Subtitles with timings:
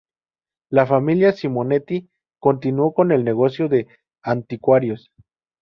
[0.71, 2.09] La familia Simonetti
[2.39, 3.85] continuó con el negocio de
[4.23, 5.11] anticuarios.